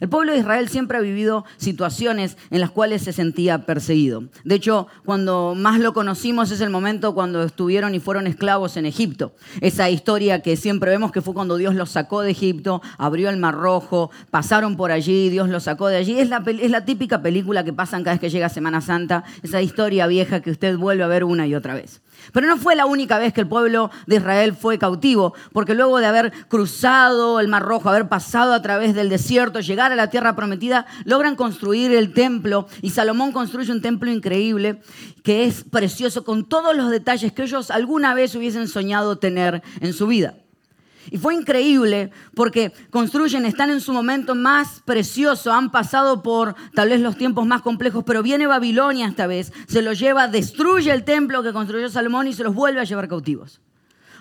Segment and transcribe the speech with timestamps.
[0.00, 4.24] El pueblo de Israel siempre ha vivido situaciones en las cuales se sentía perseguido.
[4.44, 8.86] De hecho, cuando más lo conocimos es el momento cuando estuvieron y fueron esclavos en
[8.86, 9.34] Egipto.
[9.60, 13.36] Esa historia que siempre vemos que fue cuando Dios los sacó de Egipto, abrió el
[13.36, 16.18] mar rojo, pasaron por allí, Dios los sacó de allí.
[16.18, 19.60] Es la, es la típica película que pasan cada vez que llega Semana Santa, esa
[19.60, 22.00] historia vieja que usted vuelve a ver una y otra vez.
[22.32, 25.98] Pero no fue la única vez que el pueblo de Israel fue cautivo, porque luego
[25.98, 30.10] de haber cruzado el Mar Rojo, haber pasado a través del desierto, llegar a la
[30.10, 34.80] tierra prometida, logran construir el templo y Salomón construye un templo increíble
[35.22, 39.92] que es precioso con todos los detalles que ellos alguna vez hubiesen soñado tener en
[39.92, 40.34] su vida.
[41.10, 46.90] Y fue increíble porque construyen, están en su momento más precioso, han pasado por tal
[46.90, 51.04] vez los tiempos más complejos, pero viene Babilonia esta vez, se los lleva, destruye el
[51.04, 53.60] templo que construyó Salomón y se los vuelve a llevar cautivos.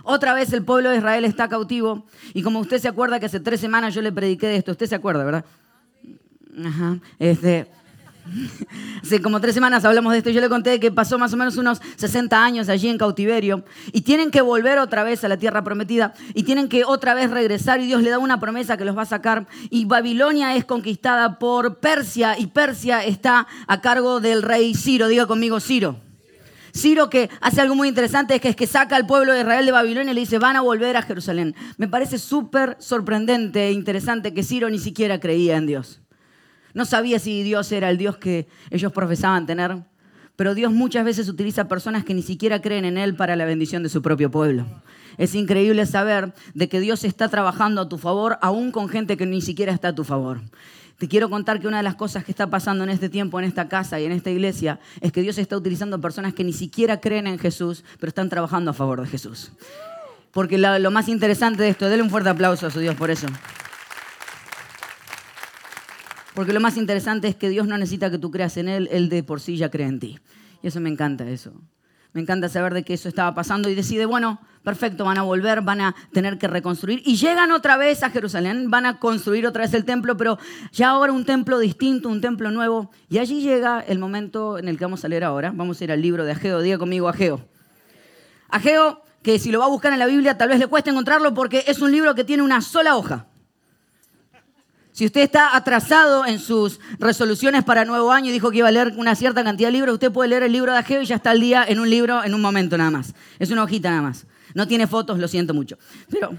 [0.04, 3.40] Otra vez el pueblo de Israel está cautivo y como usted se acuerda que hace
[3.40, 5.46] tres semanas yo le prediqué de esto, usted se acuerda, ¿verdad?
[6.66, 7.79] Ajá, este...
[9.04, 10.30] Hace como tres semanas hablamos de esto.
[10.30, 14.02] Yo le conté que pasó más o menos unos 60 años allí en cautiverio y
[14.02, 17.80] tienen que volver otra vez a la tierra prometida y tienen que otra vez regresar
[17.82, 21.40] y Dios le da una promesa que los va a sacar y Babilonia es conquistada
[21.40, 25.08] por Persia y Persia está a cargo del rey Ciro.
[25.08, 25.98] Diga conmigo Ciro.
[26.72, 29.66] Ciro que hace algo muy interesante es que es que saca al pueblo de Israel
[29.66, 31.56] de Babilonia y le dice van a volver a Jerusalén.
[31.78, 36.02] Me parece súper sorprendente e interesante que Ciro ni siquiera creía en Dios.
[36.74, 39.78] No sabía si Dios era el Dios que ellos profesaban tener,
[40.36, 43.84] pero Dios muchas veces utiliza personas que ni siquiera creen en Él para la bendición
[43.84, 44.66] de su propio pueblo.
[45.18, 49.26] Es increíble saber de que Dios está trabajando a tu favor, aún con gente que
[49.26, 50.40] ni siquiera está a tu favor.
[50.98, 53.46] Te quiero contar que una de las cosas que está pasando en este tiempo, en
[53.46, 57.00] esta casa y en esta iglesia, es que Dios está utilizando personas que ni siquiera
[57.00, 59.52] creen en Jesús, pero están trabajando a favor de Jesús.
[60.32, 63.28] Porque lo, más interesante de esto, denle un fuerte aplauso a su Dios por eso.
[66.40, 69.10] Porque lo más interesante es que Dios no necesita que tú creas en Él, Él
[69.10, 70.20] de por sí ya cree en ti.
[70.64, 71.52] Y eso me encanta, eso.
[72.14, 75.60] Me encanta saber de que eso estaba pasando y decide, bueno, perfecto, van a volver,
[75.60, 77.02] van a tener que reconstruir.
[77.04, 80.40] Y llegan otra vez a Jerusalén, van a construir otra vez el templo, pero
[80.72, 82.90] ya ahora un templo distinto, un templo nuevo.
[83.10, 85.52] Y allí llega el momento en el que vamos a leer ahora.
[85.54, 87.50] Vamos a ir al libro de Ageo, diga conmigo Ageo.
[88.48, 91.34] Ageo, que si lo va a buscar en la Biblia tal vez le cueste encontrarlo
[91.34, 93.29] porque es un libro que tiene una sola hoja.
[95.00, 98.72] Si usted está atrasado en sus resoluciones para nuevo año y dijo que iba a
[98.72, 101.16] leer una cierta cantidad de libros, usted puede leer el libro de Ageo y ya
[101.16, 103.14] está al día en un libro en un momento nada más.
[103.40, 104.26] Es una hojita nada más.
[104.54, 105.78] No tiene fotos, lo siento mucho.
[106.12, 106.36] Pero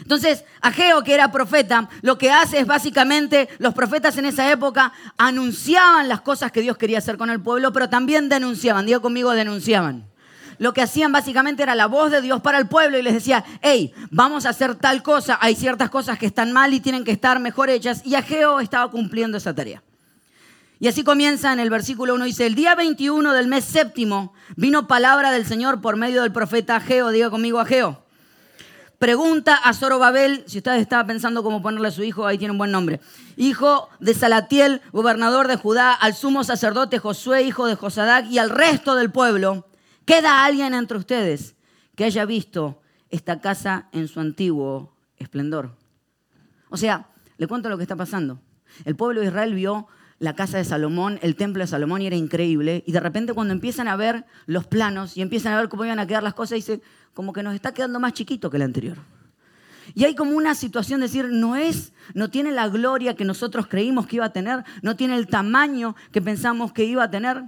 [0.00, 4.94] entonces, Ageo, que era profeta, lo que hace es básicamente, los profetas en esa época
[5.18, 8.86] anunciaban las cosas que Dios quería hacer con el pueblo, pero también denunciaban.
[8.86, 10.06] Digo conmigo, denunciaban
[10.58, 13.44] lo que hacían básicamente era la voz de Dios para el pueblo y les decía,
[13.62, 17.12] hey, vamos a hacer tal cosa, hay ciertas cosas que están mal y tienen que
[17.12, 18.02] estar mejor hechas.
[18.04, 19.82] Y Ageo estaba cumpliendo esa tarea.
[20.78, 24.86] Y así comienza en el versículo 1, dice, el día 21 del mes séptimo vino
[24.86, 28.02] palabra del Señor por medio del profeta Ageo, diga conmigo Ageo.
[28.98, 32.58] Pregunta a Zorobabel, si usted estaba pensando cómo ponerle a su hijo, ahí tiene un
[32.58, 33.00] buen nombre.
[33.36, 38.48] Hijo de Salatiel, gobernador de Judá, al sumo sacerdote Josué, hijo de Josadac, y al
[38.48, 39.66] resto del pueblo,
[40.06, 41.56] ¿Queda alguien entre ustedes
[41.96, 42.80] que haya visto
[43.10, 45.76] esta casa en su antiguo esplendor?
[46.70, 47.08] O sea,
[47.38, 48.40] le cuento lo que está pasando.
[48.84, 49.88] El pueblo de Israel vio
[50.20, 52.84] la casa de Salomón, el templo de Salomón y era increíble.
[52.86, 55.98] Y de repente cuando empiezan a ver los planos y empiezan a ver cómo iban
[55.98, 58.98] a quedar las cosas, dicen, como que nos está quedando más chiquito que el anterior.
[59.92, 63.66] Y hay como una situación de decir, no es, no tiene la gloria que nosotros
[63.66, 67.42] creímos que iba a tener, no tiene el tamaño que pensamos que iba a tener.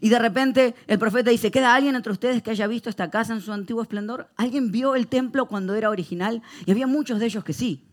[0.00, 3.34] Y de repente el profeta dice, ¿queda alguien entre ustedes que haya visto esta casa
[3.34, 4.28] en su antiguo esplendor?
[4.36, 6.42] ¿Alguien vio el templo cuando era original?
[6.64, 7.84] Y había muchos de ellos que sí.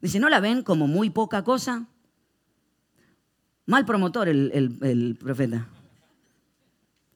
[0.00, 1.86] Dice, ¿no la ven como muy poca cosa?
[3.66, 5.68] Mal promotor el, profeta.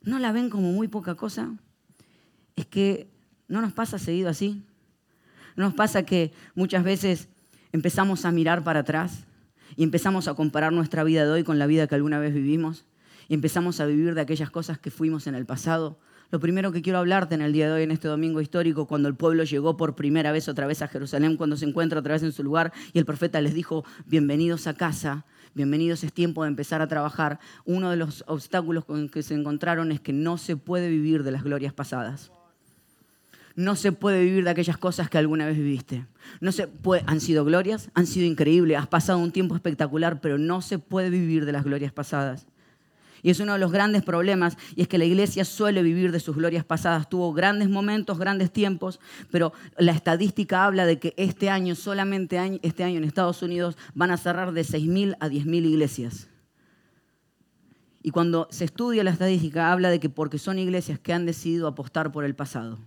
[0.02, 1.54] ¿No la ven como muy poca cosa?
[2.56, 3.08] Es que
[3.46, 4.62] no nos pasa seguido así.
[5.56, 7.28] No nos pasa que muchas veces
[7.72, 9.24] empezamos a mirar para atrás
[9.76, 12.84] y empezamos a comparar nuestra vida de hoy con la vida que alguna vez vivimos
[13.28, 15.98] y empezamos a vivir de aquellas cosas que fuimos en el pasado.
[16.30, 19.08] Lo primero que quiero hablarte en el día de hoy, en este domingo histórico, cuando
[19.08, 22.22] el pueblo llegó por primera vez otra vez a Jerusalén, cuando se encuentra otra vez
[22.22, 26.48] en su lugar y el profeta les dijo, bienvenidos a casa, bienvenidos, es tiempo de
[26.48, 27.38] empezar a trabajar.
[27.64, 31.32] Uno de los obstáculos con que se encontraron es que no se puede vivir de
[31.32, 32.30] las glorias pasadas.
[33.56, 36.06] No se puede vivir de aquellas cosas que alguna vez viviste.
[36.40, 36.68] No se
[37.06, 41.10] han sido glorias, han sido increíbles, has pasado un tiempo espectacular, pero no se puede
[41.10, 42.46] vivir de las glorias pasadas.
[43.22, 46.20] Y es uno de los grandes problemas, y es que la iglesia suele vivir de
[46.20, 47.08] sus glorias pasadas.
[47.08, 49.00] Tuvo grandes momentos, grandes tiempos,
[49.30, 54.10] pero la estadística habla de que este año, solamente este año en Estados Unidos, van
[54.10, 56.28] a cerrar de 6.000 a 10.000 iglesias.
[58.02, 61.66] Y cuando se estudia la estadística, habla de que porque son iglesias que han decidido
[61.66, 62.78] apostar por el pasado.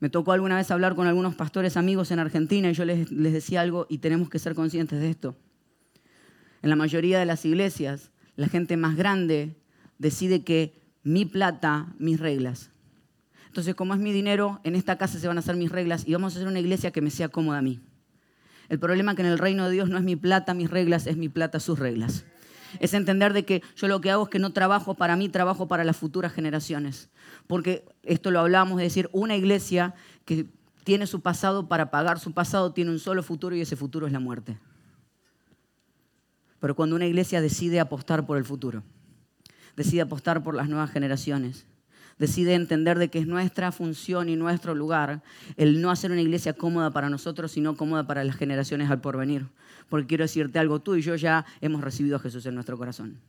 [0.00, 3.32] Me tocó alguna vez hablar con algunos pastores amigos en Argentina y yo les, les
[3.32, 5.36] decía algo y tenemos que ser conscientes de esto.
[6.60, 9.56] En la mayoría de las iglesias, la gente más grande
[9.98, 12.70] decide que mi plata, mis reglas.
[13.46, 16.12] Entonces, como es mi dinero, en esta casa se van a hacer mis reglas y
[16.12, 17.80] vamos a hacer una iglesia que me sea cómoda a mí.
[18.68, 21.06] El problema es que en el reino de Dios no es mi plata, mis reglas,
[21.06, 22.24] es mi plata, sus reglas.
[22.80, 25.68] Es entender de que yo lo que hago es que no trabajo para mí, trabajo
[25.68, 27.10] para las futuras generaciones.
[27.46, 29.94] Porque esto lo hablamos de decir, una iglesia
[30.24, 30.46] que
[30.82, 34.12] tiene su pasado para pagar su pasado tiene un solo futuro y ese futuro es
[34.12, 34.58] la muerte
[36.64, 38.82] pero cuando una iglesia decide apostar por el futuro,
[39.76, 41.66] decide apostar por las nuevas generaciones,
[42.18, 45.22] decide entender de que es nuestra función y nuestro lugar
[45.58, 49.44] el no hacer una iglesia cómoda para nosotros, sino cómoda para las generaciones al porvenir.
[49.90, 53.20] Porque quiero decirte algo, tú y yo ya hemos recibido a Jesús en nuestro corazón.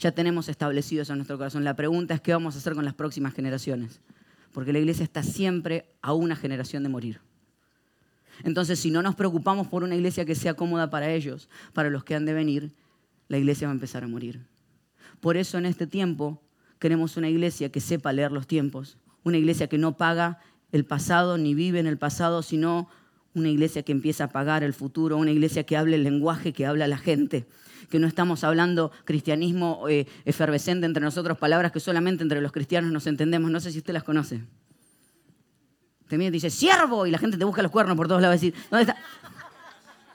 [0.00, 1.62] Ya tenemos establecido eso en nuestro corazón.
[1.62, 4.00] La pregunta es qué vamos a hacer con las próximas generaciones.
[4.52, 7.20] Porque la iglesia está siempre a una generación de morir.
[8.44, 12.04] Entonces, si no nos preocupamos por una iglesia que sea cómoda para ellos, para los
[12.04, 12.72] que han de venir,
[13.28, 14.40] la iglesia va a empezar a morir.
[15.20, 16.42] Por eso en este tiempo
[16.78, 20.40] queremos una iglesia que sepa leer los tiempos, una iglesia que no paga
[20.72, 22.88] el pasado ni vive en el pasado, sino
[23.34, 26.66] una iglesia que empieza a pagar el futuro, una iglesia que hable el lenguaje que
[26.66, 27.46] habla la gente,
[27.88, 32.90] que no estamos hablando cristianismo eh, efervescente entre nosotros, palabras que solamente entre los cristianos
[32.90, 33.50] nos entendemos.
[33.50, 34.42] No sé si usted las conoce.
[36.12, 38.38] Te mira y dice, siervo, y la gente te busca los cuernos por todos lados.
[38.38, 38.98] Decir, ¿dónde está?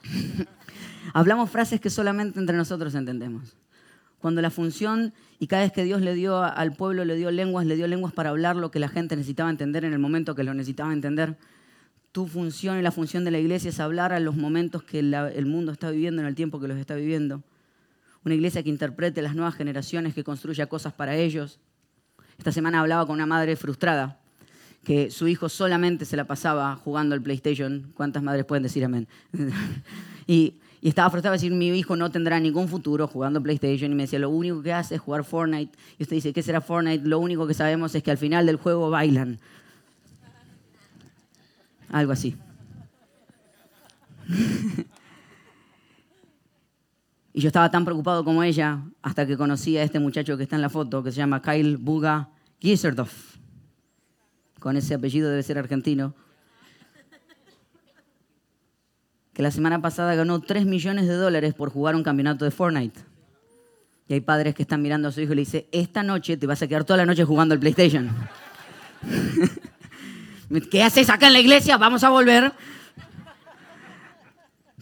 [1.12, 3.56] Hablamos frases que solamente entre nosotros entendemos.
[4.20, 7.66] Cuando la función, y cada vez que Dios le dio al pueblo, le dio lenguas,
[7.66, 10.44] le dio lenguas para hablar lo que la gente necesitaba entender en el momento que
[10.44, 11.36] lo necesitaba entender.
[12.12, 15.46] Tu función y la función de la iglesia es hablar a los momentos que el
[15.46, 17.42] mundo está viviendo, en el tiempo que los está viviendo.
[18.24, 21.58] Una iglesia que interprete las nuevas generaciones, que construya cosas para ellos.
[22.38, 24.20] Esta semana hablaba con una madre frustrada
[24.88, 27.92] que su hijo solamente se la pasaba jugando al PlayStation.
[27.94, 29.06] ¿Cuántas madres pueden decir amén?
[30.26, 33.92] y, estaba frustrado de decir, mi hijo no tendrá ningún futuro jugando PlayStation.
[33.92, 35.76] Y me decía, lo único que hace es jugar Fortnite.
[35.98, 37.06] Y usted dice, ¿qué será Fortnite?
[37.06, 39.38] Lo único que sabemos es que al final del juego bailan.
[41.90, 42.34] Algo así.
[47.34, 50.56] y yo estaba tan preocupado como ella hasta que conocí a este muchacho que está
[50.56, 53.37] en la foto, que se llama Kyle Buga Giserdorf
[54.58, 56.14] con ese apellido debe ser argentino,
[59.32, 63.00] que la semana pasada ganó 3 millones de dólares por jugar un campeonato de Fortnite.
[64.08, 66.46] Y hay padres que están mirando a su hijo y le dicen, esta noche te
[66.46, 68.10] vas a quedar toda la noche jugando al PlayStation.
[70.70, 71.76] ¿Qué haces acá en la iglesia?
[71.76, 72.52] Vamos a volver.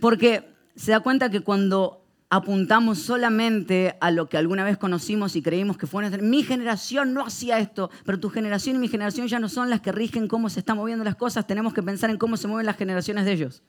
[0.00, 5.42] Porque se da cuenta que cuando apuntamos solamente a lo que alguna vez conocimos y
[5.42, 6.22] creímos que fue nuestra.
[6.22, 9.80] Mi generación no hacía esto, pero tu generación y mi generación ya no son las
[9.80, 11.46] que rigen cómo se están moviendo las cosas.
[11.46, 13.62] Tenemos que pensar en cómo se mueven las generaciones de ellos.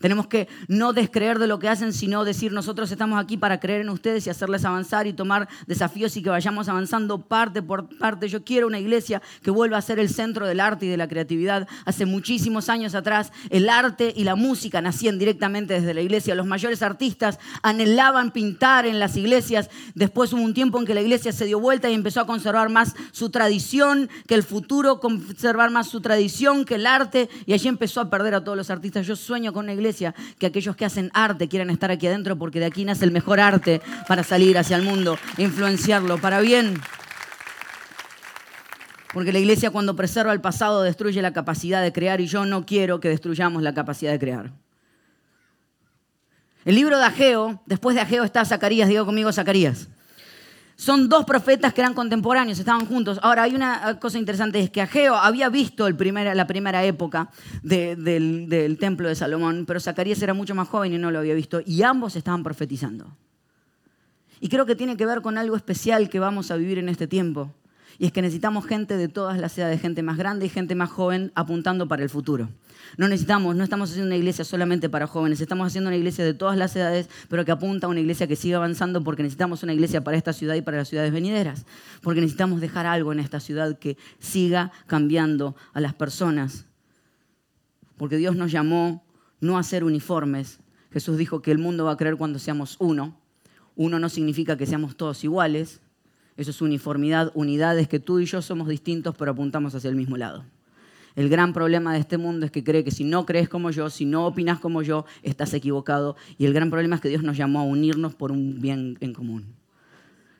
[0.00, 3.82] Tenemos que no descreer de lo que hacen, sino decir nosotros estamos aquí para creer
[3.82, 8.28] en ustedes y hacerles avanzar y tomar desafíos y que vayamos avanzando parte por parte.
[8.28, 11.08] Yo quiero una iglesia que vuelva a ser el centro del arte y de la
[11.08, 11.68] creatividad.
[11.84, 16.34] Hace muchísimos años atrás el arte y la música nacían directamente desde la iglesia.
[16.34, 19.70] Los mayores artistas anhelaban pintar en las iglesias.
[19.94, 22.68] Después hubo un tiempo en que la iglesia se dio vuelta y empezó a conservar
[22.68, 27.68] más su tradición que el futuro, conservar más su tradición que el arte y allí
[27.68, 29.06] empezó a perder a todos los artistas.
[29.06, 29.85] Yo sueño con una iglesia
[30.38, 33.40] que aquellos que hacen arte quieran estar aquí adentro porque de aquí nace el mejor
[33.40, 36.80] arte para salir hacia el mundo, influenciarlo para bien.
[39.12, 42.66] Porque la iglesia cuando preserva el pasado destruye la capacidad de crear y yo no
[42.66, 44.52] quiero que destruyamos la capacidad de crear.
[46.64, 49.88] El libro de Ageo, después de Ageo está Zacarías, digo conmigo Zacarías.
[50.76, 53.18] Son dos profetas que eran contemporáneos, estaban juntos.
[53.22, 57.30] Ahora, hay una cosa interesante, es que Ageo había visto el la primera época
[57.62, 61.34] del, del templo de Salomón, pero Zacarías era mucho más joven y no lo había
[61.34, 63.06] visto, y ambos estaban profetizando.
[64.38, 67.06] Y creo que tiene que ver con algo especial que vamos a vivir en este
[67.06, 67.54] tiempo.
[67.98, 70.90] Y es que necesitamos gente de todas las edades, gente más grande y gente más
[70.90, 72.48] joven apuntando para el futuro.
[72.98, 76.34] No necesitamos, no estamos haciendo una iglesia solamente para jóvenes, estamos haciendo una iglesia de
[76.34, 79.72] todas las edades, pero que apunta a una iglesia que siga avanzando porque necesitamos una
[79.72, 81.64] iglesia para esta ciudad y para las ciudades venideras,
[82.02, 86.66] porque necesitamos dejar algo en esta ciudad que siga cambiando a las personas.
[87.96, 89.04] Porque Dios nos llamó
[89.40, 90.58] no a ser uniformes.
[90.92, 93.18] Jesús dijo que el mundo va a creer cuando seamos uno,
[93.78, 95.82] Uno no significa que seamos todos iguales,
[96.36, 100.16] eso es uniformidad, unidades que tú y yo somos distintos pero apuntamos hacia el mismo
[100.16, 100.44] lado.
[101.16, 103.88] El gran problema de este mundo es que cree que si no crees como yo,
[103.88, 106.14] si no opinas como yo, estás equivocado.
[106.36, 109.14] Y el gran problema es que Dios nos llamó a unirnos por un bien en
[109.14, 109.46] común.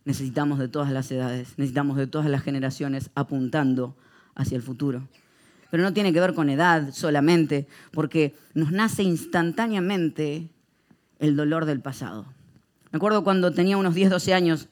[0.04, 3.96] Necesitamos de todas las edades, necesitamos de todas las generaciones apuntando
[4.34, 5.08] hacia el futuro.
[5.70, 10.50] Pero no tiene que ver con edad solamente, porque nos nace instantáneamente
[11.18, 12.26] el dolor del pasado.
[12.92, 14.68] Me acuerdo cuando tenía unos 10, 12 años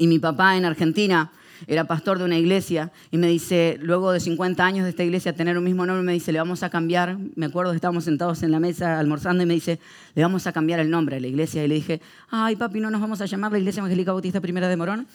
[0.00, 1.30] y mi papá en Argentina
[1.66, 5.34] era pastor de una iglesia y me dice, luego de 50 años de esta iglesia
[5.34, 8.42] tener un mismo nombre, me dice, le vamos a cambiar, me acuerdo que estábamos sentados
[8.42, 9.78] en la mesa almorzando y me dice,
[10.14, 12.90] le vamos a cambiar el nombre a la iglesia y le dije, ay papi, no
[12.90, 15.06] nos vamos a llamar la Iglesia Evangélica Bautista Primera de Morón.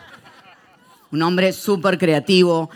[1.10, 2.68] un nombre súper creativo,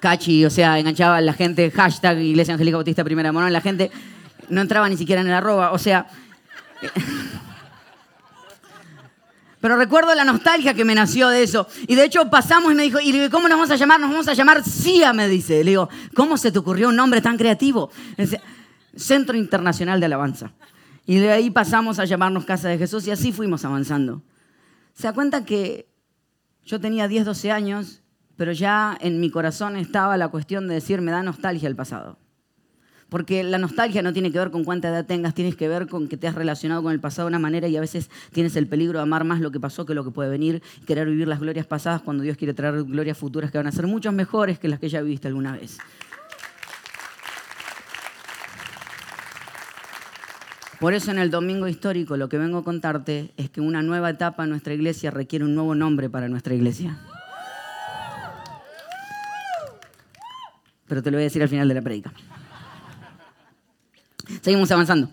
[0.00, 3.60] cachi, o sea, enganchaba a la gente, hashtag Iglesia Evangélica Bautista Primera de Morón, la
[3.60, 3.92] gente
[4.48, 6.08] no entraba ni siquiera en el arroba, o sea...
[9.60, 11.66] Pero recuerdo la nostalgia que me nació de eso.
[11.86, 14.00] Y de hecho pasamos y me dijo, ¿y cómo nos vamos a llamar?
[14.00, 15.64] Nos vamos a llamar CIA, me dice.
[15.64, 17.90] Le digo, ¿cómo se te ocurrió un nombre tan creativo?
[18.96, 20.52] Centro Internacional de Alabanza.
[21.06, 24.22] Y de ahí pasamos a llamarnos Casa de Jesús y así fuimos avanzando.
[24.92, 25.88] Se da cuenta que
[26.64, 28.02] yo tenía 10, 12 años,
[28.36, 32.18] pero ya en mi corazón estaba la cuestión de decir, me da nostalgia el pasado.
[33.08, 36.08] Porque la nostalgia no tiene que ver con cuánta edad tengas, tienes que ver con
[36.08, 38.66] que te has relacionado con el pasado de una manera y a veces tienes el
[38.66, 41.40] peligro de amar más lo que pasó que lo que puede venir, querer vivir las
[41.40, 44.68] glorias pasadas cuando Dios quiere traer glorias futuras que van a ser mucho mejores que
[44.68, 45.78] las que ya viviste alguna vez.
[50.78, 54.10] Por eso en el domingo histórico lo que vengo a contarte es que una nueva
[54.10, 56.98] etapa en nuestra iglesia requiere un nuevo nombre para nuestra iglesia.
[60.86, 62.12] Pero te lo voy a decir al final de la predica.
[64.42, 65.10] Seguimos avanzando.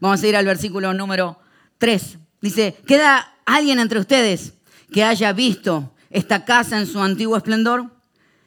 [0.00, 1.38] Vamos a ir al versículo número
[1.78, 2.18] 3.
[2.40, 4.54] Dice, ¿queda alguien entre ustedes
[4.92, 7.90] que haya visto esta casa en su antiguo esplendor?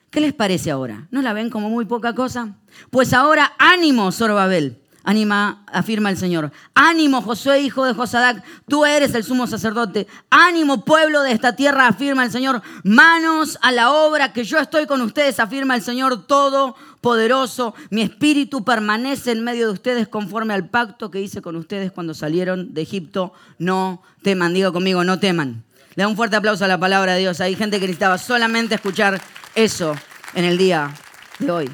[0.10, 1.08] ¿Qué les parece ahora?
[1.12, 2.56] ¿No la ven como muy poca cosa?
[2.90, 6.52] Pues ahora ánimo, Zorobabel Anima, afirma el Señor.
[6.76, 10.06] Ánimo, Josué, hijo de Josadac, tú eres el sumo sacerdote.
[10.30, 12.62] Ánimo, pueblo de esta tierra, afirma el Señor.
[12.84, 17.74] Manos a la obra, que yo estoy con ustedes, afirma el Señor Todopoderoso.
[17.90, 22.14] Mi espíritu permanece en medio de ustedes conforme al pacto que hice con ustedes cuando
[22.14, 23.32] salieron de Egipto.
[23.60, 25.64] No teman, diga conmigo, no teman.
[25.96, 27.40] Le da un fuerte aplauso a la palabra de Dios.
[27.40, 29.22] Hay gente que necesitaba solamente escuchar
[29.56, 29.96] eso
[30.34, 30.94] en el día
[31.40, 31.72] de hoy.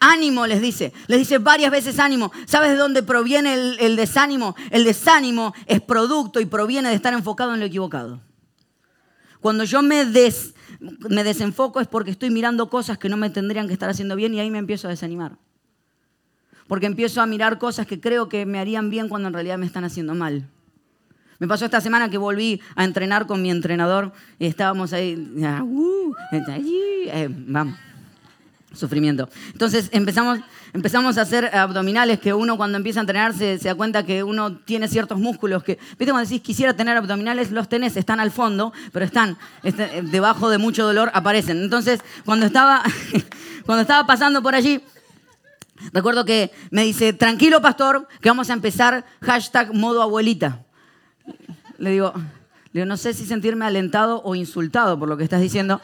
[0.00, 0.92] Ánimo, les dice.
[1.06, 2.32] Les dice varias veces ánimo.
[2.46, 4.54] ¿Sabes de dónde proviene el, desánimo?
[4.70, 8.20] El desánimo es producto y proviene de estar enfocado en lo equivocado.
[9.40, 13.88] Cuando yo me, desenfoco es porque estoy mirando cosas que no me tendrían que estar
[13.88, 15.38] haciendo bien y ahí me empiezo a desanimar.
[16.66, 19.66] Porque empiezo a mirar cosas que creo que me harían bien cuando en realidad me
[19.66, 20.48] están haciendo mal.
[21.38, 25.62] Me pasó esta semana que volví a entrenar con mi entrenador y estábamos ahí, ah,
[25.62, 27.76] uh, eh, vamos,
[28.72, 29.28] sufrimiento.
[29.52, 30.40] Entonces empezamos,
[30.72, 34.58] empezamos a hacer abdominales que uno cuando empieza a entrenar se, da cuenta que uno
[34.58, 38.72] tiene ciertos músculos que, viste cuando decís quisiera tener abdominales, los tenés, están al fondo,
[38.92, 41.62] pero están este, debajo de mucho dolor, aparecen.
[41.62, 42.82] Entonces cuando estaba,
[43.66, 44.82] cuando estaba pasando por allí,
[45.92, 50.62] recuerdo que me dice, tranquilo pastor, que vamos a empezar hashtag modo abuelita.
[51.78, 55.40] Le digo, le digo, no sé si sentirme alentado o insultado por lo que estás
[55.40, 55.80] diciendo.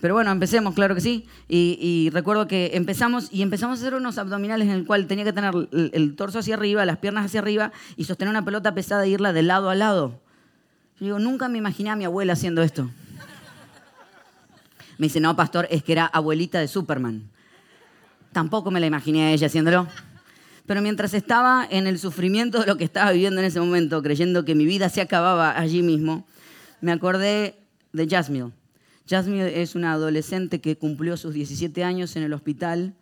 [0.00, 1.26] Pero bueno, empecemos, claro que sí.
[1.48, 5.32] Y, recuerdo que empezamos y empezamos a hacer unos abdominales en el cual tenía que
[5.32, 9.08] tener el, torso hacia arriba, las piernas hacia arriba y sostener una pelota pesada e
[9.08, 10.20] irla de lado a lado.
[11.00, 12.88] Yo digo, nunca me imaginé a mi abuela haciendo esto.
[14.98, 17.22] Me dice, no, pastor, es que era abuelita de Superman.
[18.32, 19.86] Tampoco me la imaginé a ella haciéndolo.
[20.66, 24.44] Pero mientras estaba en el sufrimiento de lo que estaba viviendo en ese momento, creyendo
[24.44, 26.26] que mi vida se acababa allí mismo,
[26.80, 27.58] me acordé
[27.92, 28.52] de Jasmine
[29.08, 32.94] Jasmine es una adolescente que cumplió sus 17 años en el hospital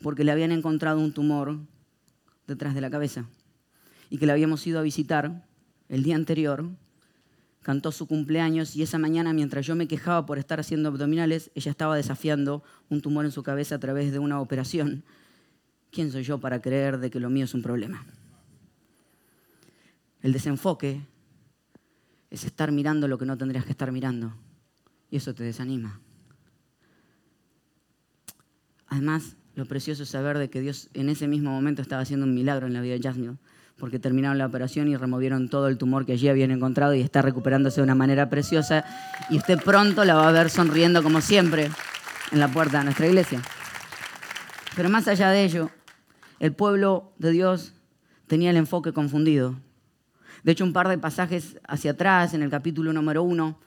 [0.00, 1.58] porque le habían encontrado un tumor
[2.46, 3.26] detrás de la cabeza
[4.08, 5.46] y que la habíamos ido a visitar
[5.90, 6.70] el día anterior.
[7.60, 11.72] Cantó su cumpleaños y esa mañana, mientras yo me quejaba por estar haciendo abdominales, ella
[11.72, 15.04] estaba desafiando un tumor en su cabeza a través de una operación.
[15.90, 18.06] ¿Quién soy yo para creer de que lo mío es un problema?
[20.22, 21.02] El desenfoque
[22.30, 24.32] es estar mirando lo que no tendrías que estar mirando
[25.10, 26.00] y eso te desanima.
[28.86, 32.34] Además, lo precioso es saber de que Dios en ese mismo momento estaba haciendo un
[32.34, 33.36] milagro en la vida de Jasmine,
[33.76, 37.22] porque terminaron la operación y removieron todo el tumor que allí habían encontrado y está
[37.22, 38.84] recuperándose de una manera preciosa
[39.30, 41.70] y usted pronto la va a ver sonriendo como siempre
[42.30, 43.40] en la puerta de nuestra iglesia.
[44.76, 45.70] Pero más allá de ello,
[46.38, 47.72] el pueblo de Dios
[48.26, 49.56] tenía el enfoque confundido.
[50.42, 53.58] De hecho, un par de pasajes hacia atrás, en el capítulo número uno,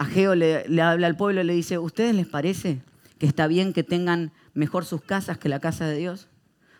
[0.00, 2.80] Ageo le, le habla al pueblo y le dice, ¿ustedes les parece
[3.18, 6.26] que está bien que tengan mejor sus casas que la casa de Dios?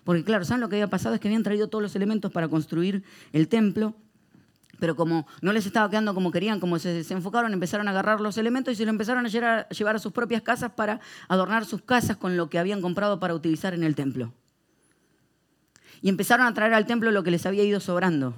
[0.04, 1.14] Porque claro, ¿saben lo que había pasado?
[1.14, 3.94] Es que habían traído todos los elementos para construir el templo,
[4.78, 8.38] pero como no les estaba quedando como querían, como se, enfocaron, empezaron a agarrar los
[8.38, 9.28] elementos y se lo empezaron a
[9.68, 13.34] llevar a sus propias casas para adornar sus casas con lo que habían comprado para
[13.34, 14.32] utilizar en el templo.
[16.00, 18.34] Y empezaron a traer al templo lo que les había ido sobrando.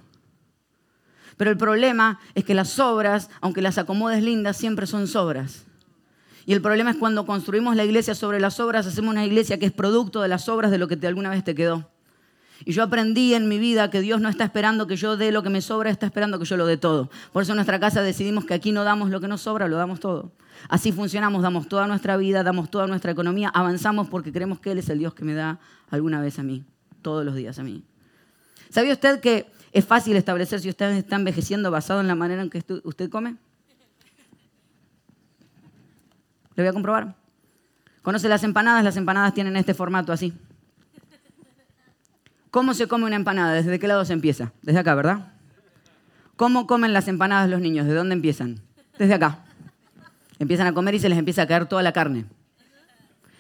[1.37, 5.65] Pero el problema es que las sobras, aunque las acomodes lindas, siempre son sobras.
[6.45, 9.67] Y el problema es cuando construimos la iglesia sobre las obras, hacemos una iglesia que
[9.67, 11.89] es producto de las obras de lo que te, alguna vez te quedó.
[12.65, 15.43] Y yo aprendí en mi vida que Dios no está esperando que yo dé lo
[15.43, 17.11] que me sobra, está esperando que yo lo dé todo.
[17.33, 19.77] Por eso en nuestra casa decidimos que aquí no damos lo que nos sobra, lo
[19.77, 20.33] damos todo.
[20.69, 24.79] Así funcionamos, damos toda nuestra vida, damos toda nuestra economía, avanzamos porque creemos que Él
[24.79, 25.59] es el Dios que me da
[25.91, 26.65] alguna vez a mí,
[27.03, 27.83] todos los días a mí.
[28.71, 32.50] ¿Sabía usted que es fácil establecer si usted está envejeciendo basado en la manera en
[32.50, 33.37] que usted come?
[36.55, 37.17] Le voy a comprobar.
[38.02, 38.85] ¿Conoce las empanadas?
[38.85, 40.35] Las empanadas tienen este formato así.
[42.50, 43.55] ¿Cómo se come una empanada?
[43.55, 44.52] ¿Desde qué lado se empieza?
[44.61, 45.33] Desde acá, ¿verdad?
[46.37, 47.87] ¿Cómo comen las empanadas los niños?
[47.87, 48.61] ¿De dónde empiezan?
[48.99, 49.38] Desde acá.
[50.38, 52.26] Empiezan a comer y se les empieza a caer toda la carne.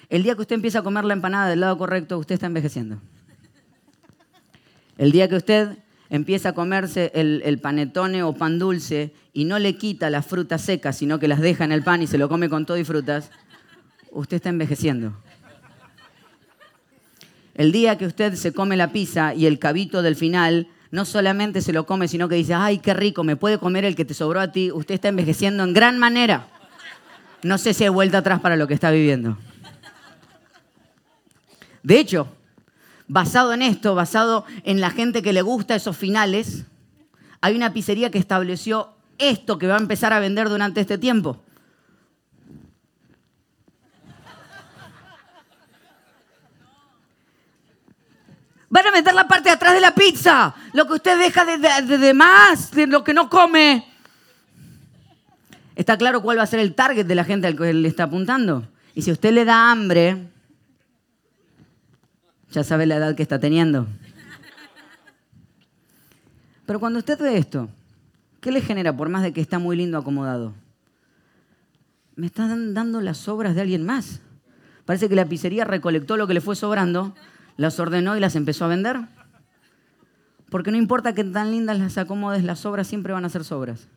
[0.08, 3.00] El día que usted empieza a comer la empanada del lado correcto, usted está envejeciendo.
[4.96, 5.78] El día que usted
[6.12, 10.98] empieza a comerse el, panetone o pan dulce y no le quita las frutas secas,
[10.98, 13.30] sino que las deja en el pan y se lo come con todo y frutas,
[14.10, 15.16] usted está envejeciendo.
[17.54, 21.62] El día que usted se come la pizza y el cabito del final, no solamente
[21.62, 24.12] se lo come, sino que dice, ay, qué rico, me puede comer el que te
[24.12, 26.46] sobró a ti, usted está envejeciendo en gran manera.
[27.42, 29.38] No sé si hay vuelta atrás para lo que está viviendo.
[31.82, 32.28] De hecho,
[33.08, 36.64] basado en esto, basado en la gente que le gusta esos finales,
[37.40, 41.42] hay una pizzería que estableció esto que va a empezar a vender durante este tiempo.
[48.68, 51.98] Van a meter la parte de atrás de la pizza, lo que usted deja de,
[51.98, 53.86] de más, de lo que no come.
[55.76, 58.04] Está claro cuál va a ser el target de la gente al que le está
[58.04, 58.66] apuntando.
[58.94, 60.31] Y si usted le da hambre,
[62.52, 63.86] ya sabe la edad que está teniendo.
[66.66, 67.68] Pero cuando usted ve esto,
[68.40, 70.54] ¿qué le genera por más de que está muy lindo acomodado?
[72.14, 74.20] Me están dando las obras de alguien más.
[74.84, 77.14] Parece que la pizzería recolectó lo que le fue sobrando,
[77.56, 79.00] las ordenó y las empezó a vender.
[80.50, 83.88] Porque no importa que tan lindas las acomodes, las obras siempre van a ser sobras.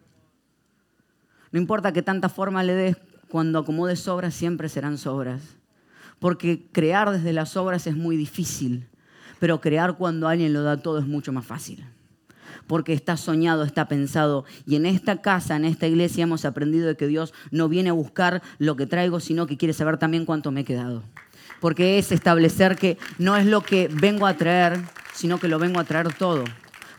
[1.52, 2.98] No importa que tanta forma le des,
[3.30, 5.58] cuando acomodes sobras siempre serán sobras
[6.20, 8.88] porque crear desde las obras es muy difícil,
[9.40, 11.86] pero crear cuando alguien lo da todo es mucho más fácil.
[12.68, 14.46] Porque está soñado, está pensado.
[14.66, 17.94] Y en esta casa, en esta iglesia, hemos aprendido de que Dios no viene a
[17.94, 21.04] buscar lo que traigo, sino que quiere saber también cuánto me he quedado.
[21.60, 24.80] Porque es establecer que no es lo que vengo a traer,
[25.14, 26.44] sino que lo vengo a traer todo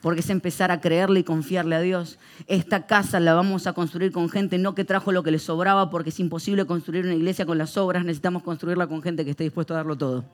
[0.07, 2.21] porque es empezar a creerle y confiarle a Dios.
[2.47, 5.91] Esta casa la vamos a construir con gente no que trajo lo que le sobraba,
[5.91, 9.43] porque es imposible construir una iglesia con las obras, necesitamos construirla con gente que esté
[9.43, 10.25] dispuesto a darlo todo.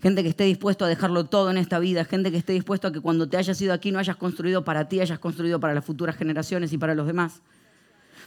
[0.00, 2.92] Gente que esté dispuesto a dejarlo todo en esta vida, gente que esté dispuesto a
[2.92, 5.84] que cuando te hayas ido aquí no hayas construido para ti, hayas construido para las
[5.84, 7.42] futuras generaciones y para los demás.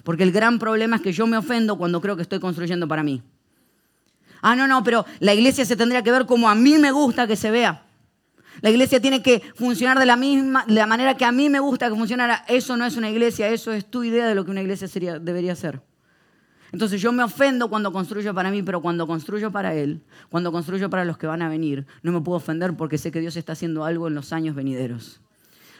[0.03, 3.01] Porque el gran problema es que yo me ofendo cuando creo que estoy construyendo para
[3.01, 3.23] mí.
[4.41, 7.27] Ah, no, no, pero la iglesia se tendría que ver como a mí me gusta
[7.27, 7.82] que se vea.
[8.61, 11.59] La iglesia tiene que funcionar de la misma, de la manera que a mí me
[11.59, 12.45] gusta que funcionara.
[12.47, 14.87] Eso no es una iglesia, eso es tu idea de lo que una iglesia
[15.19, 15.81] debería ser.
[16.71, 20.89] Entonces yo me ofendo cuando construyo para mí, pero cuando construyo para Él, cuando construyo
[20.89, 23.53] para los que van a venir, no me puedo ofender porque sé que Dios está
[23.53, 25.21] haciendo algo en los años venideros.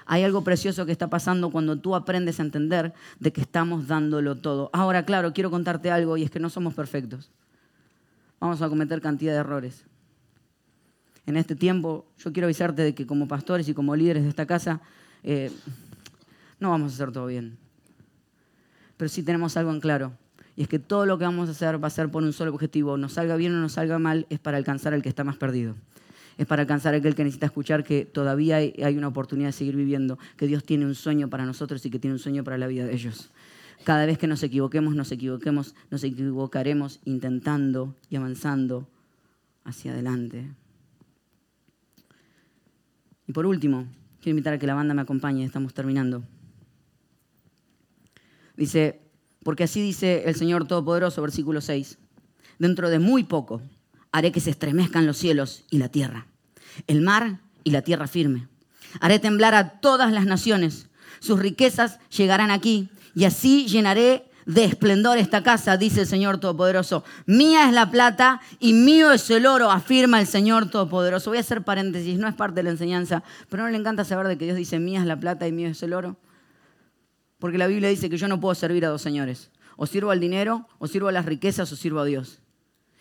[0.06, 4.36] Hay algo precioso que está pasando cuando tú aprendes a entender de que estamos dándolo
[4.36, 4.70] todo.
[4.74, 7.32] Ahora, claro, quiero contarte algo y es que no somos perfectos.
[8.40, 9.86] Vamos a cometer cantidad de errores
[11.26, 14.46] en este tiempo, yo quiero avisarte de que como pastores y como líderes de esta
[14.46, 14.82] casa,
[15.24, 15.52] eh,
[16.60, 17.58] no vamos a hacer todo bien.
[18.98, 20.14] Pero sí tenemos algo en claro,
[20.56, 22.52] y es que todo lo que vamos a hacer va a ser por un solo
[22.54, 25.38] objetivo, nos salga bien o nos salga mal, es para alcanzar al que está más
[25.38, 25.76] perdido.
[26.38, 29.76] Es para alcanzar a aquel que necesita escuchar que todavía hay una oportunidad de seguir
[29.76, 32.68] viviendo, que Dios tiene un sueño para nosotros y que tiene un sueño para la
[32.68, 33.30] vida de ellos.
[33.84, 38.88] Cada vez que nos equivoquemos, nos equivoquemos, nos equivocaremos intentando y avanzando
[39.64, 40.48] hacia adelante.
[43.28, 43.88] Y por último,
[44.22, 46.24] quiero invitar a que la banda me acompañe, estamos terminando.
[48.56, 49.02] Dice,
[49.44, 51.98] porque así dice el Señor Todopoderoso, versículo 6,
[52.60, 53.62] dentro de muy poco
[54.12, 56.28] haré que se estremezcan los cielos y la tierra,
[56.88, 58.48] el mar y la tierra firme.
[59.00, 60.88] Haré temblar a todas las naciones
[61.24, 67.04] sus riquezas llegarán aquí y así llenaré de esplendor esta casa, dice el Señor Todopoderoso.
[67.26, 71.30] Mía es la plata y mío es el oro, afirma el Señor Todopoderoso.
[71.30, 74.28] Voy a hacer paréntesis, no es parte de la enseñanza, pero no le encanta saber
[74.28, 76.18] de que Dios dice, mía es la plata y mío es el oro.
[77.40, 79.52] Porque la Biblia dice que yo no puedo servir a dos señores.
[79.76, 82.40] O sirvo al dinero, o sirvo a las riquezas, o sirvo a Dios.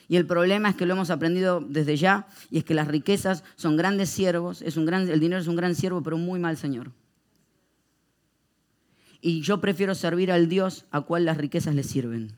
[0.09, 3.45] Y el problema es que lo hemos aprendido desde ya, y es que las riquezas
[3.57, 6.41] son grandes siervos, es un gran, el dinero es un gran siervo, pero un muy
[6.41, 6.91] mal Señor.
[9.25, 12.33] Y yo prefiero servir al Dios a cual las riquezas le sirven.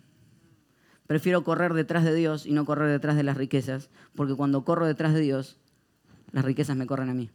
[1.06, 4.86] Prefiero correr detrás de Dios y no correr detrás de las riquezas, porque cuando corro
[4.86, 5.56] detrás de Dios,
[6.30, 7.30] las riquezas me corren a mí.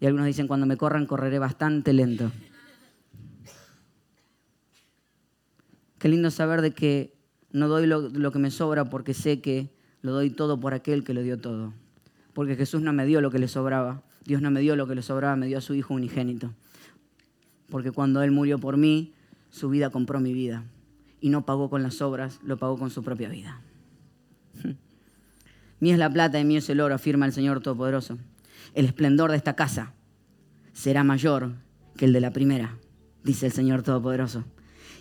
[0.00, 2.32] Y algunos dicen, cuando me corran, correré bastante lento.
[6.00, 7.14] Qué lindo saber de que
[7.52, 11.04] no doy lo, lo, que me sobra porque sé que lo doy todo por aquel
[11.04, 11.72] que lo dio todo.
[12.32, 14.02] Porque Jesús no me dio lo que le sobraba.
[14.24, 16.52] Dios no me dio lo que le sobraba, me dio a su Hijo unigénito
[17.72, 19.14] porque cuando Él murió por mí,
[19.50, 20.62] su vida compró mi vida.
[21.22, 23.62] Y no pagó con las obras, lo pagó con su propia vida.
[25.80, 28.18] Mía es la plata y mío es el oro, afirma el Señor Todopoderoso.
[28.74, 29.94] El esplendor de esta casa
[30.74, 31.54] será mayor
[31.96, 32.76] que el de la primera,
[33.24, 34.44] dice el Señor Todopoderoso.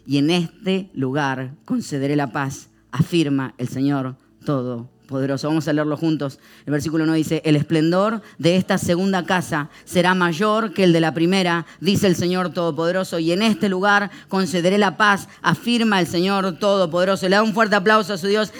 [0.07, 5.47] Y en este lugar concederé la paz, afirma el Señor Todopoderoso poderoso.
[5.47, 6.39] Vamos a leerlo juntos.
[6.65, 11.01] El versículo 1 dice, el esplendor de esta segunda casa será mayor que el de
[11.01, 16.07] la primera, dice el Señor Todopoderoso, y en este lugar concederé la paz, afirma el
[16.07, 17.29] Señor Todopoderoso.
[17.29, 18.51] Le da un fuerte aplauso a su Dios.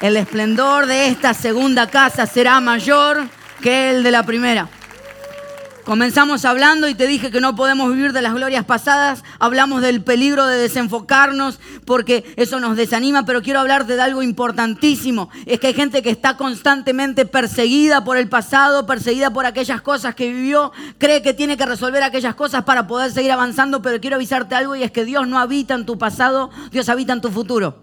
[0.00, 3.28] El esplendor de esta segunda casa será mayor
[3.60, 4.68] que el de la primera.
[5.88, 9.24] Comenzamos hablando y te dije que no podemos vivir de las glorias pasadas.
[9.38, 15.30] Hablamos del peligro de desenfocarnos porque eso nos desanima, pero quiero hablarte de algo importantísimo.
[15.46, 20.14] Es que hay gente que está constantemente perseguida por el pasado, perseguida por aquellas cosas
[20.14, 24.16] que vivió, cree que tiene que resolver aquellas cosas para poder seguir avanzando, pero quiero
[24.16, 27.30] avisarte algo y es que Dios no habita en tu pasado, Dios habita en tu
[27.30, 27.78] futuro.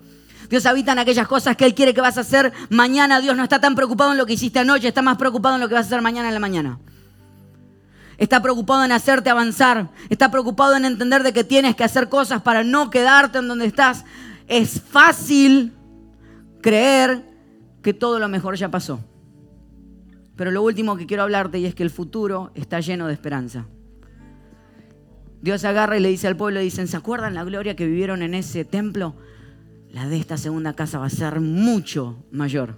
[0.48, 3.20] Dios habita en aquellas cosas que Él quiere que vas a hacer mañana.
[3.20, 5.68] Dios no está tan preocupado en lo que hiciste anoche, está más preocupado en lo
[5.68, 6.78] que vas a hacer mañana en la mañana.
[8.18, 9.90] Está preocupado en hacerte avanzar.
[10.10, 13.66] Está preocupado en entender de que tienes que hacer cosas para no quedarte en donde
[13.66, 14.06] estás.
[14.48, 15.74] Es fácil
[16.62, 17.24] creer
[17.82, 19.00] que todo lo mejor ya pasó.
[20.36, 23.66] Pero lo último que quiero hablarte y es que el futuro está lleno de esperanza.
[25.42, 28.34] Dios agarra y le dice al pueblo, dicen, ¿se acuerdan la gloria que vivieron en
[28.34, 29.16] ese templo?
[29.92, 32.76] La de esta segunda casa va a ser mucho mayor.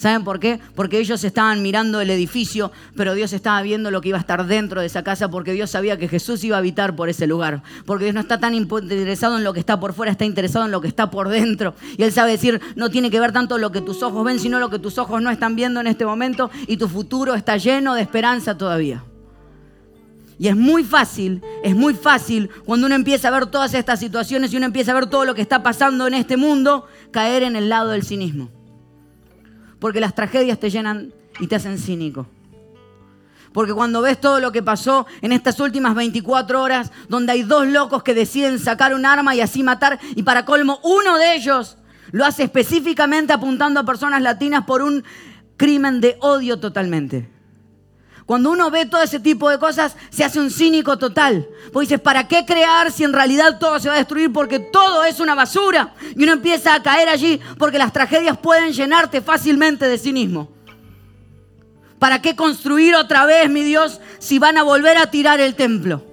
[0.00, 0.58] ¿Saben por qué?
[0.74, 4.46] Porque ellos estaban mirando el edificio, pero Dios estaba viendo lo que iba a estar
[4.46, 7.62] dentro de esa casa, porque Dios sabía que Jesús iba a habitar por ese lugar.
[7.84, 10.70] Porque Dios no está tan interesado en lo que está por fuera, está interesado en
[10.70, 11.74] lo que está por dentro.
[11.98, 14.58] Y Él sabe decir, no tiene que ver tanto lo que tus ojos ven, sino
[14.58, 17.94] lo que tus ojos no están viendo en este momento, y tu futuro está lleno
[17.94, 19.04] de esperanza todavía.
[20.38, 24.50] Y es muy fácil, es muy fácil cuando uno empieza a ver todas estas situaciones
[24.50, 27.54] y uno empieza a ver todo lo que está pasando en este mundo, caer en
[27.54, 28.48] el lado del cinismo
[29.80, 32.26] porque las tragedias te llenan y te hacen cínico.
[33.52, 37.66] Porque cuando ves todo lo que pasó en estas últimas 24 horas, donde hay dos
[37.66, 41.76] locos que deciden sacar un arma y así matar, y para colmo uno de ellos
[42.12, 45.02] lo hace específicamente apuntando a personas latinas por un
[45.56, 47.28] crimen de odio totalmente.
[48.30, 51.48] Cuando uno ve todo ese tipo de cosas, se hace un cínico total.
[51.72, 54.32] Pues dices, ¿para qué crear si en realidad todo se va a destruir?
[54.32, 55.94] Porque todo es una basura.
[56.14, 60.48] Y uno empieza a caer allí porque las tragedias pueden llenarte fácilmente de cinismo.
[61.98, 66.04] ¿Para qué construir otra vez, mi Dios, si van a volver a tirar el templo?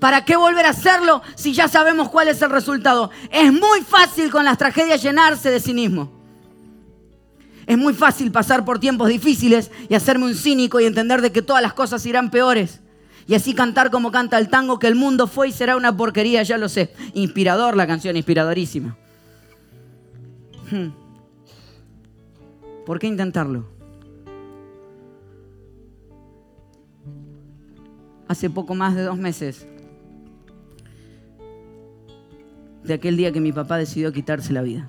[0.00, 3.12] ¿Para qué volver a hacerlo si ya sabemos cuál es el resultado?
[3.30, 6.21] Es muy fácil con las tragedias llenarse de cinismo.
[7.66, 11.42] Es muy fácil pasar por tiempos difíciles y hacerme un cínico y entender de que
[11.42, 12.80] todas las cosas irán peores.
[13.26, 16.42] Y así cantar como canta el tango, que el mundo fue y será una porquería,
[16.42, 16.92] ya lo sé.
[17.14, 18.96] Inspirador la canción, inspiradorísima.
[20.70, 20.88] Hmm.
[22.84, 23.66] ¿Por qué intentarlo?
[28.26, 29.66] Hace poco más de dos meses,
[32.82, 34.88] de aquel día que mi papá decidió quitarse la vida.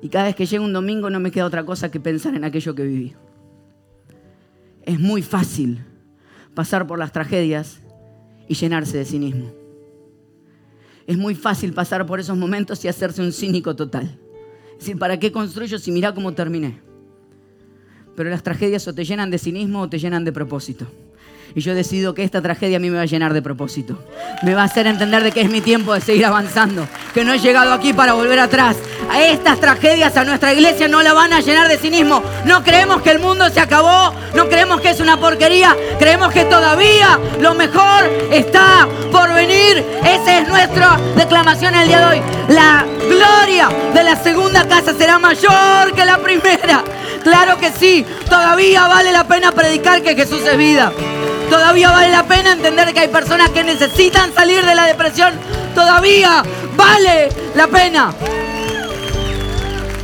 [0.00, 2.44] Y cada vez que llega un domingo no me queda otra cosa que pensar en
[2.44, 3.14] aquello que viví.
[4.82, 5.84] Es muy fácil
[6.54, 7.80] pasar por las tragedias
[8.46, 9.52] y llenarse de cinismo.
[11.06, 14.18] Es muy fácil pasar por esos momentos y hacerse un cínico total.
[14.72, 16.80] Es decir, ¿para qué construyo si mira cómo terminé?
[18.14, 20.86] Pero las tragedias o te llenan de cinismo o te llenan de propósito.
[21.54, 23.98] Y yo decido que esta tragedia a mí me va a llenar de propósito.
[24.42, 26.86] Me va a hacer entender de que es mi tiempo de seguir avanzando.
[27.14, 28.76] Que no he llegado aquí para volver atrás.
[29.10, 32.22] A estas tragedias a nuestra iglesia no la van a llenar de cinismo.
[32.44, 34.12] No creemos que el mundo se acabó.
[34.34, 35.74] No creemos que es una porquería.
[35.98, 39.84] Creemos que todavía lo mejor está por venir.
[40.04, 42.22] Esa es nuestra declamación el día de hoy.
[42.48, 46.84] La gloria de la segunda casa será mayor que la primera.
[47.22, 48.04] Claro que sí.
[48.26, 50.92] Todavía vale la pena predicar que Jesús es vida.
[51.50, 55.32] Todavía vale la pena entender que hay personas que necesitan salir de la depresión.
[55.74, 56.42] Todavía
[56.76, 58.12] vale la pena.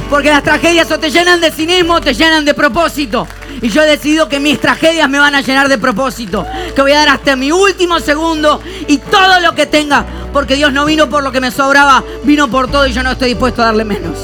[0.09, 3.26] Porque las tragedias o te llenan de cinismo o te llenan de propósito.
[3.61, 6.46] Y yo he decidido que mis tragedias me van a llenar de propósito.
[6.74, 10.04] Que voy a dar hasta mi último segundo y todo lo que tenga.
[10.33, 13.12] Porque Dios no vino por lo que me sobraba, vino por todo y yo no
[13.12, 14.18] estoy dispuesto a darle menos.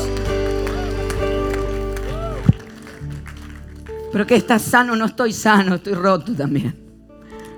[4.13, 6.90] Pero que estás sano, no estoy sano, estoy roto también.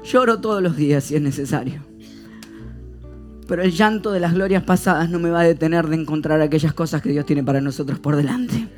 [0.04, 1.82] Lloro todos los días si es necesario.
[3.46, 6.72] Pero el llanto de las glorias pasadas no me va a detener de encontrar aquellas
[6.74, 8.68] cosas que Dios tiene para nosotros por delante.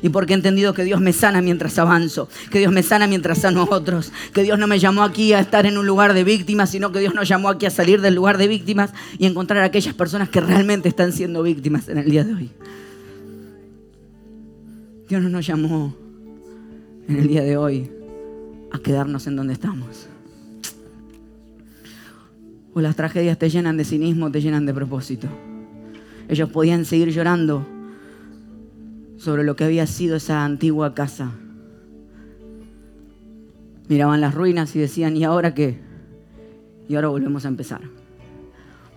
[0.00, 3.38] Y porque he entendido que Dios me sana mientras avanzo, que Dios me sana mientras
[3.38, 6.24] sano a otros, que Dios no me llamó aquí a estar en un lugar de
[6.24, 9.62] víctimas, sino que Dios nos llamó aquí a salir del lugar de víctimas y encontrar
[9.62, 12.50] a aquellas personas que realmente están siendo víctimas en el día de hoy.
[15.08, 15.94] Dios no nos llamó
[17.06, 17.90] en el día de hoy
[18.72, 20.08] a quedarnos en donde estamos.
[22.74, 25.28] O las tragedias te llenan de cinismo, te llenan de propósito.
[26.28, 27.66] Ellos podían seguir llorando
[29.16, 31.32] sobre lo que había sido esa antigua casa.
[33.88, 35.78] Miraban las ruinas y decían, ¿y ahora qué?
[36.88, 37.82] Y ahora volvemos a empezar.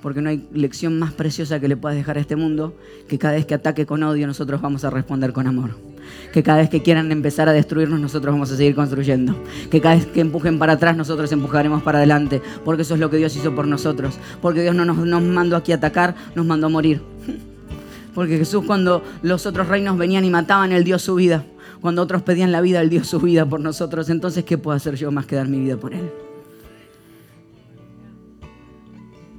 [0.01, 3.33] Porque no hay lección más preciosa que le puedas dejar a este mundo que cada
[3.33, 5.94] vez que ataque con odio nosotros vamos a responder con amor
[6.31, 9.35] que cada vez que quieran empezar a destruirnos, nosotros vamos a seguir construyendo.
[9.69, 12.41] Que cada vez que empujen para atrás, nosotros empujaremos para adelante.
[12.63, 14.17] Porque eso es lo que Dios hizo por nosotros.
[14.41, 17.01] Porque Dios no nos, nos mandó aquí a atacar, nos mandó a morir.
[18.13, 21.45] Porque Jesús cuando los otros reinos venían y mataban, Él dio su vida.
[21.81, 24.09] Cuando otros pedían la vida, Él dio su vida por nosotros.
[24.09, 26.09] Entonces, ¿qué puedo hacer yo más que dar mi vida por Él?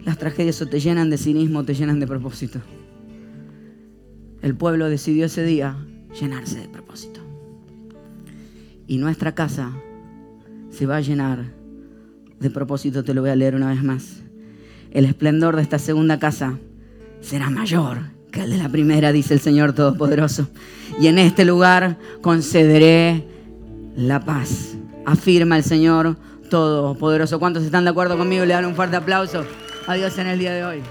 [0.04, 2.60] Las tragedias o te llenan de cinismo o te llenan de propósito.
[4.40, 5.76] El pueblo decidió ese día
[6.20, 7.20] llenarse de propósito.
[8.86, 9.72] Y nuestra casa
[10.70, 11.52] se va a llenar
[12.40, 14.22] de propósito, te lo voy a leer una vez más.
[14.90, 16.58] El esplendor de esta segunda casa
[17.20, 17.98] será mayor
[18.30, 20.48] que el de la primera, dice el Señor Todopoderoso.
[21.00, 23.24] Y en este lugar concederé
[23.96, 26.16] la paz, afirma el Señor
[26.50, 27.38] Todopoderoso.
[27.38, 28.44] ¿Cuántos están de acuerdo conmigo?
[28.44, 29.44] Le dan un fuerte aplauso
[29.86, 30.82] a Dios en el día de hoy.